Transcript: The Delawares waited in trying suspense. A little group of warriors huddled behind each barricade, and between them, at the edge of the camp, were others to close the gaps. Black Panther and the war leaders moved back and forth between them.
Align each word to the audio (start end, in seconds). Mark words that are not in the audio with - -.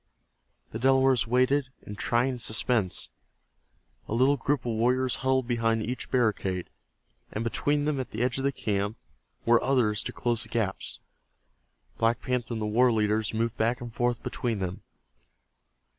The 0.71 0.79
Delawares 0.79 1.27
waited 1.27 1.69
in 1.83 1.95
trying 1.95 2.39
suspense. 2.39 3.09
A 4.07 4.15
little 4.15 4.35
group 4.35 4.61
of 4.61 4.71
warriors 4.73 5.17
huddled 5.17 5.45
behind 5.47 5.83
each 5.83 6.09
barricade, 6.09 6.71
and 7.31 7.43
between 7.43 7.85
them, 7.85 7.99
at 7.99 8.09
the 8.09 8.23
edge 8.23 8.39
of 8.39 8.43
the 8.43 8.51
camp, 8.51 8.97
were 9.45 9.61
others 9.63 10.01
to 10.01 10.11
close 10.11 10.41
the 10.41 10.49
gaps. 10.49 11.01
Black 11.99 12.19
Panther 12.19 12.53
and 12.55 12.61
the 12.63 12.65
war 12.65 12.91
leaders 12.91 13.31
moved 13.31 13.57
back 13.57 13.79
and 13.79 13.93
forth 13.93 14.23
between 14.23 14.57
them. 14.57 14.81